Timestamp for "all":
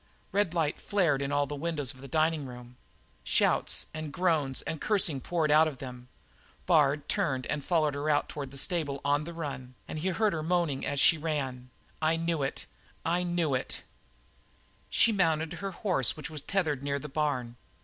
1.31-1.45